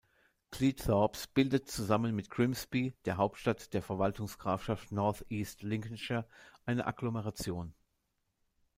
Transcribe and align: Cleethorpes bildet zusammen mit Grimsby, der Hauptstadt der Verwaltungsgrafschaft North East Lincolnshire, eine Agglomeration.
Cleethorpes 0.49 1.27
bildet 1.27 1.69
zusammen 1.69 2.15
mit 2.15 2.31
Grimsby, 2.31 2.95
der 3.05 3.17
Hauptstadt 3.17 3.71
der 3.75 3.83
Verwaltungsgrafschaft 3.83 4.91
North 4.91 5.23
East 5.29 5.61
Lincolnshire, 5.61 6.27
eine 6.65 6.87
Agglomeration. 6.87 7.75